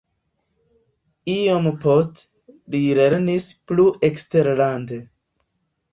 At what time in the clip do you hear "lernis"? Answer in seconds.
3.01-3.47